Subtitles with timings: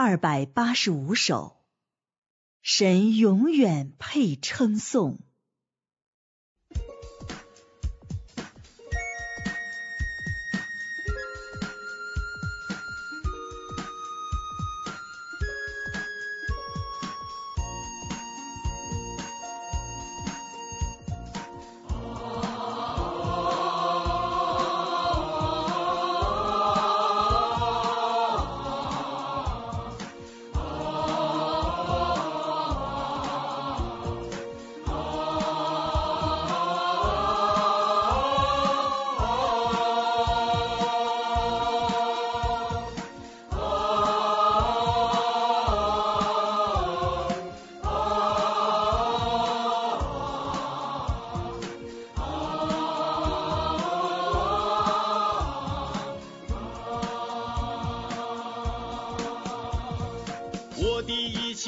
[0.00, 1.56] 二百八十五首，
[2.62, 5.18] 神永远配称颂。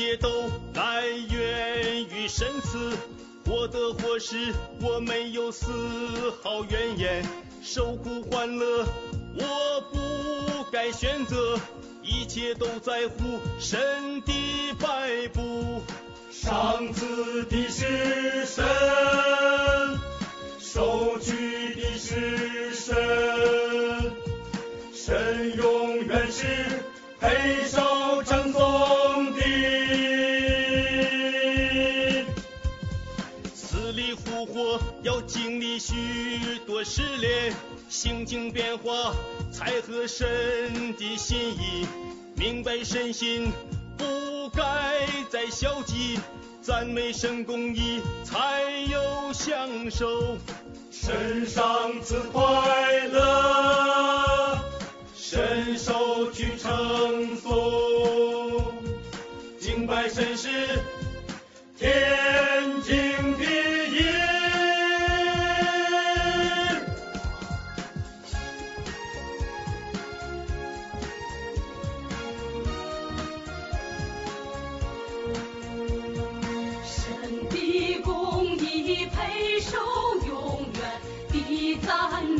[0.00, 2.96] 的一切都来源于神赐，
[3.44, 5.66] 或得或失，我没有丝
[6.42, 7.22] 毫怨言。
[7.62, 8.86] 受苦欢乐，
[9.34, 11.60] 我不该选择，
[12.02, 14.32] 一切都在乎神的
[14.78, 15.82] 摆布。
[16.30, 18.64] 赏赐的是神，
[20.58, 22.96] 收取的是神，
[24.94, 26.46] 神永远是
[27.20, 27.66] 配
[36.90, 37.54] 失恋，
[37.88, 39.14] 心境变化
[39.52, 40.26] 才合神
[40.96, 41.86] 的心意，
[42.34, 43.52] 明白身心
[43.96, 46.18] 不该再消极，
[46.60, 50.36] 赞美神公义才有享受。
[50.90, 54.58] 身上赐快乐，
[55.14, 58.74] 伸手去称颂，
[59.60, 60.48] 敬拜神是
[61.78, 63.09] 天经
[78.90, 79.78] 公义配受
[80.26, 80.80] 永远
[81.30, 82.39] 的赞美，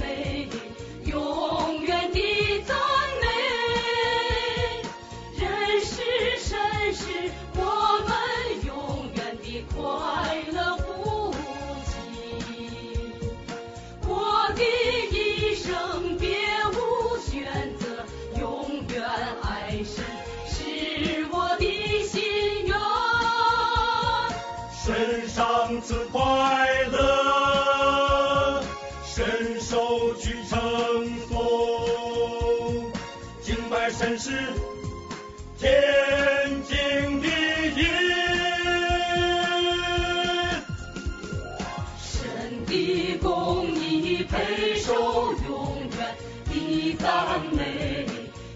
[34.23, 34.29] 是
[35.59, 35.71] 天
[36.69, 37.29] 经地
[37.75, 37.87] 义。
[41.99, 45.99] 神的公义配受永远
[46.45, 48.07] 的赞美，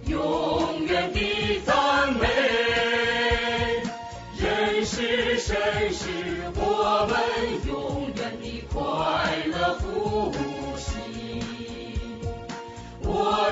[0.06, 1.74] 永远的赞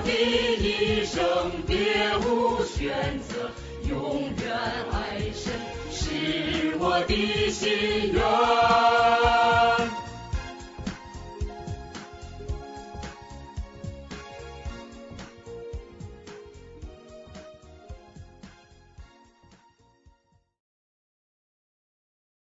[0.04, 3.50] 的一生别无选择，
[3.88, 4.52] 永远
[4.90, 5.52] 爱神
[5.90, 9.01] 是我的心愿。